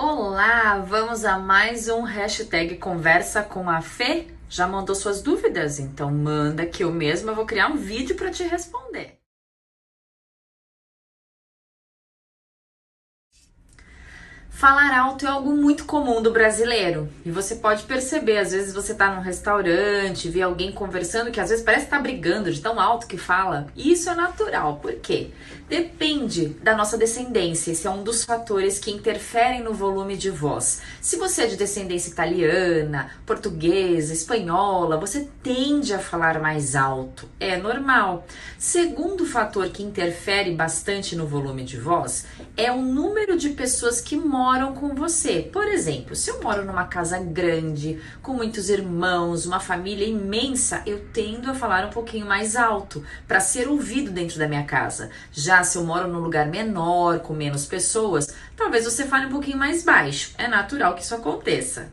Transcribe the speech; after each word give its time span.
Olá, 0.00 0.78
vamos 0.78 1.24
a 1.24 1.40
mais 1.40 1.88
um 1.88 2.02
hashtag 2.02 2.76
Conversa 2.76 3.42
com 3.42 3.68
a 3.68 3.80
Fê? 3.82 4.28
Já 4.48 4.64
mandou 4.64 4.94
suas 4.94 5.20
dúvidas? 5.20 5.80
Então 5.80 6.08
manda 6.08 6.64
que 6.64 6.84
eu 6.84 6.92
mesma 6.92 7.32
vou 7.32 7.44
criar 7.44 7.66
um 7.66 7.76
vídeo 7.76 8.14
para 8.14 8.30
te 8.30 8.44
responder. 8.44 9.17
Falar 14.58 14.92
alto 14.92 15.24
é 15.24 15.28
algo 15.28 15.54
muito 15.54 15.84
comum 15.84 16.20
do 16.20 16.32
brasileiro 16.32 17.08
e 17.24 17.30
você 17.30 17.54
pode 17.54 17.84
perceber, 17.84 18.38
às 18.38 18.50
vezes 18.50 18.74
você 18.74 18.92
tá 18.92 19.14
num 19.14 19.22
restaurante, 19.22 20.28
vê 20.28 20.42
alguém 20.42 20.72
conversando 20.72 21.30
que 21.30 21.38
às 21.38 21.50
vezes 21.50 21.64
parece 21.64 21.84
que 21.84 21.92
tá 21.92 22.00
brigando 22.00 22.52
de 22.52 22.60
tão 22.60 22.80
alto 22.80 23.06
que 23.06 23.16
fala. 23.16 23.68
E 23.76 23.92
isso 23.92 24.10
é 24.10 24.16
natural, 24.16 24.80
por 24.82 24.94
quê? 24.94 25.30
Depende 25.68 26.46
da 26.60 26.74
nossa 26.74 26.98
descendência, 26.98 27.70
esse 27.70 27.86
é 27.86 27.90
um 27.90 28.02
dos 28.02 28.24
fatores 28.24 28.80
que 28.80 28.90
interferem 28.90 29.62
no 29.62 29.72
volume 29.72 30.16
de 30.16 30.28
voz. 30.28 30.82
Se 31.00 31.14
você 31.14 31.42
é 31.42 31.46
de 31.46 31.56
descendência 31.56 32.10
italiana, 32.10 33.12
portuguesa, 33.24 34.12
espanhola, 34.12 34.96
você 34.96 35.28
tende 35.40 35.94
a 35.94 36.00
falar 36.00 36.40
mais 36.40 36.74
alto, 36.74 37.28
é 37.38 37.56
normal. 37.56 38.26
Segundo 38.58 39.24
fator 39.24 39.68
que 39.68 39.84
interfere 39.84 40.52
bastante 40.52 41.14
no 41.14 41.28
volume 41.28 41.62
de 41.62 41.78
voz 41.78 42.26
é 42.56 42.72
o 42.72 42.82
número 42.82 43.38
de 43.38 43.50
pessoas 43.50 44.00
que 44.00 44.16
moram 44.16 44.47
moram 44.48 44.72
com 44.72 44.94
você. 44.94 45.42
Por 45.52 45.68
exemplo, 45.68 46.16
se 46.16 46.30
eu 46.30 46.42
moro 46.42 46.64
numa 46.64 46.86
casa 46.86 47.18
grande, 47.18 48.00
com 48.22 48.32
muitos 48.32 48.70
irmãos, 48.70 49.44
uma 49.44 49.60
família 49.60 50.06
imensa, 50.06 50.82
eu 50.86 51.04
tendo 51.12 51.50
a 51.50 51.54
falar 51.54 51.84
um 51.84 51.90
pouquinho 51.90 52.24
mais 52.24 52.56
alto 52.56 53.04
para 53.26 53.40
ser 53.40 53.68
ouvido 53.68 54.10
dentro 54.10 54.38
da 54.38 54.48
minha 54.48 54.64
casa. 54.64 55.10
Já 55.30 55.62
se 55.62 55.76
eu 55.76 55.84
moro 55.84 56.08
num 56.08 56.20
lugar 56.20 56.46
menor, 56.46 57.18
com 57.18 57.34
menos 57.34 57.66
pessoas, 57.66 58.34
talvez 58.56 58.86
você 58.86 59.04
fale 59.04 59.26
um 59.26 59.30
pouquinho 59.30 59.58
mais 59.58 59.84
baixo. 59.84 60.32
É 60.38 60.48
natural 60.48 60.94
que 60.94 61.02
isso 61.02 61.14
aconteça 61.14 61.90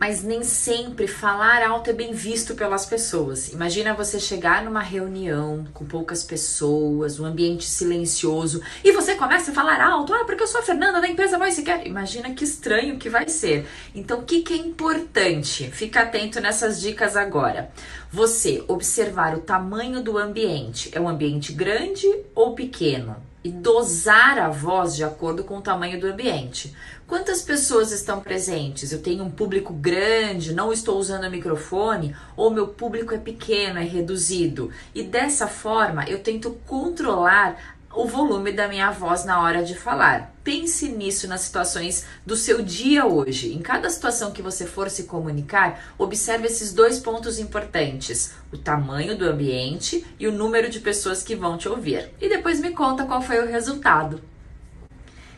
mas 0.00 0.22
nem 0.22 0.42
sempre 0.42 1.06
falar 1.06 1.62
alto 1.62 1.90
é 1.90 1.92
bem 1.92 2.14
visto 2.14 2.54
pelas 2.54 2.86
pessoas. 2.86 3.52
Imagina 3.52 3.92
você 3.92 4.18
chegar 4.18 4.64
numa 4.64 4.80
reunião 4.80 5.66
com 5.74 5.84
poucas 5.84 6.24
pessoas, 6.24 7.20
um 7.20 7.26
ambiente 7.26 7.66
silencioso, 7.66 8.62
e 8.82 8.92
você 8.92 9.14
começa 9.14 9.50
a 9.50 9.54
falar 9.54 9.78
alto, 9.78 10.14
ah, 10.14 10.24
porque 10.24 10.42
eu 10.42 10.46
sou 10.46 10.60
a 10.60 10.64
Fernanda 10.64 11.02
da 11.02 11.06
empresa 11.06 11.36
Voice 11.36 11.56
sequer. 11.56 11.86
Imagina 11.86 12.30
que 12.30 12.44
estranho 12.44 12.96
que 12.96 13.10
vai 13.10 13.28
ser. 13.28 13.68
Então, 13.94 14.20
o 14.20 14.22
que, 14.22 14.40
que 14.40 14.54
é 14.54 14.56
importante? 14.56 15.70
Fica 15.70 16.00
atento 16.00 16.40
nessas 16.40 16.80
dicas 16.80 17.14
agora. 17.14 17.70
Você 18.10 18.64
observar 18.68 19.36
o 19.36 19.40
tamanho 19.40 20.02
do 20.02 20.16
ambiente. 20.16 20.90
É 20.94 21.00
um 21.00 21.10
ambiente 21.10 21.52
grande 21.52 22.06
ou 22.34 22.54
pequeno? 22.54 23.29
E 23.42 23.50
dosar 23.50 24.38
a 24.38 24.48
voz 24.48 24.94
de 24.94 25.02
acordo 25.02 25.44
com 25.44 25.58
o 25.58 25.62
tamanho 25.62 25.98
do 25.98 26.06
ambiente. 26.06 26.74
Quantas 27.06 27.42
pessoas 27.42 27.90
estão 27.90 28.20
presentes? 28.20 28.92
Eu 28.92 29.02
tenho 29.02 29.24
um 29.24 29.30
público 29.30 29.72
grande, 29.72 30.54
não 30.54 30.72
estou 30.72 30.98
usando 30.98 31.24
o 31.24 31.30
microfone, 31.30 32.14
ou 32.36 32.50
meu 32.50 32.68
público 32.68 33.14
é 33.14 33.18
pequeno, 33.18 33.78
é 33.78 33.84
reduzido. 33.84 34.70
E 34.94 35.02
dessa 35.02 35.48
forma 35.48 36.04
eu 36.04 36.22
tento 36.22 36.52
controlar 36.66 37.78
o 37.92 38.06
volume 38.06 38.52
da 38.52 38.68
minha 38.68 38.90
voz 38.90 39.24
na 39.24 39.42
hora 39.42 39.64
de 39.64 39.74
falar. 39.74 40.34
Pense 40.44 40.88
nisso 40.88 41.26
nas 41.26 41.42
situações 41.42 42.06
do 42.24 42.36
seu 42.36 42.62
dia 42.62 43.04
hoje. 43.04 43.52
Em 43.52 43.58
cada 43.60 43.90
situação 43.90 44.30
que 44.30 44.42
você 44.42 44.64
for 44.64 44.88
se 44.88 45.04
comunicar, 45.04 45.92
observe 45.98 46.46
esses 46.46 46.72
dois 46.72 46.98
pontos 46.98 47.38
importantes: 47.38 48.32
o 48.52 48.58
tamanho 48.58 49.16
do 49.16 49.28
ambiente 49.28 50.06
e 50.18 50.28
o 50.28 50.32
número 50.32 50.70
de 50.70 50.80
pessoas 50.80 51.22
que 51.22 51.34
vão 51.34 51.58
te 51.58 51.68
ouvir. 51.68 52.10
E 52.20 52.28
depois 52.28 52.60
me 52.60 52.70
conta 52.70 53.04
qual 53.04 53.20
foi 53.20 53.40
o 53.40 53.48
resultado. 53.48 54.20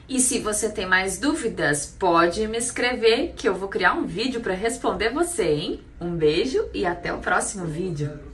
E 0.08 0.20
se 0.20 0.40
você 0.40 0.68
tem 0.68 0.84
mais 0.84 1.18
dúvidas, 1.18 1.86
pode 1.98 2.46
me 2.46 2.58
escrever 2.58 3.32
que 3.34 3.48
eu 3.48 3.54
vou 3.54 3.68
criar 3.68 3.94
um 3.94 4.04
vídeo 4.04 4.40
para 4.40 4.52
responder 4.52 5.10
você, 5.10 5.44
hein? 5.44 5.80
Um 5.98 6.14
beijo 6.14 6.68
e 6.74 6.84
até 6.84 7.12
o 7.14 7.18
próximo 7.18 7.64
vídeo. 7.64 8.31